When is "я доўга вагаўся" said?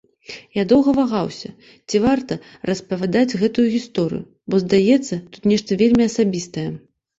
0.57-1.49